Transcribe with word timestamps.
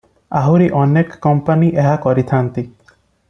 ଆହୁରି 0.37 0.69
ଅନେକ 0.83 1.19
କମ୍ପାନି 1.27 1.69
ଏହା 1.83 1.93
କରିଥାନ୍ତି। 2.07 2.65